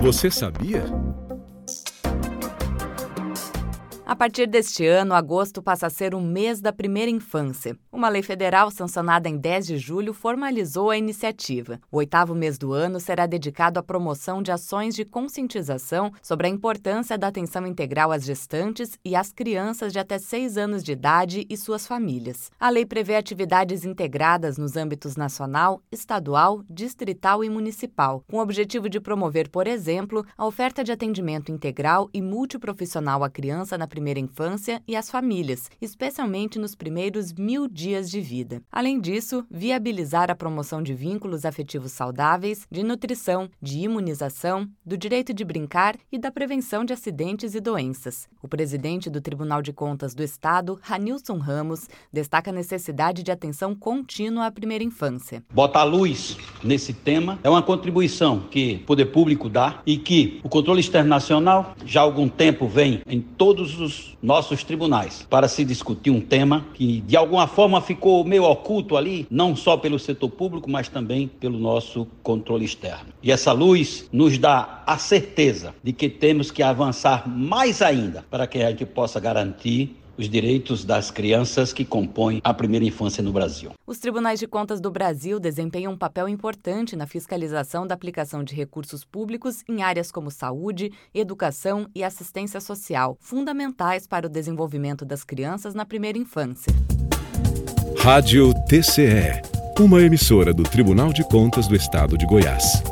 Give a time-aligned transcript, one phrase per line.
[0.00, 0.84] Você sabia?
[4.08, 7.76] A partir deste ano, agosto passa a ser o mês da primeira infância.
[7.92, 11.78] Uma lei federal sancionada em 10 de julho formalizou a iniciativa.
[11.92, 16.50] O oitavo mês do ano será dedicado à promoção de ações de conscientização sobre a
[16.50, 21.46] importância da atenção integral às gestantes e às crianças de até 6 anos de idade
[21.46, 22.50] e suas famílias.
[22.58, 28.88] A lei prevê atividades integradas nos âmbitos nacional, estadual, distrital e municipal, com o objetivo
[28.88, 34.20] de promover, por exemplo, a oferta de atendimento integral e multiprofissional à criança na primeira
[34.20, 38.62] infância e às famílias, especialmente nos primeiros mil dias de vida.
[38.70, 45.34] Além disso, viabilizar a promoção de vínculos afetivos saudáveis, de nutrição, de imunização, do direito
[45.34, 48.28] de brincar e da prevenção de acidentes e doenças.
[48.40, 53.74] O presidente do Tribunal de Contas do Estado, Ranilson Ramos, destaca a necessidade de atenção
[53.74, 55.42] contínua à primeira infância.
[55.52, 60.48] Botar luz nesse tema é uma contribuição que o poder público dá e que o
[60.48, 65.64] controle externo nacional já há algum tempo vem em todos os nossos tribunais para se
[65.64, 70.30] discutir um tema que de alguma forma ficou meio oculto ali, não só pelo setor
[70.30, 73.06] público, mas também pelo nosso controle externo.
[73.22, 78.46] E essa luz nos dá a certeza de que temos que avançar mais ainda para
[78.46, 83.32] que a gente possa garantir os direitos das crianças que compõem a primeira infância no
[83.32, 83.70] Brasil.
[83.86, 88.54] Os tribunais de contas do Brasil desempenham um papel importante na fiscalização da aplicação de
[88.54, 95.22] recursos públicos em áreas como saúde, educação e assistência social, fundamentais para o desenvolvimento das
[95.22, 96.72] crianças na primeira infância.
[97.98, 99.40] Rádio TCE,
[99.78, 102.82] uma emissora do Tribunal de Contas do Estado de Goiás.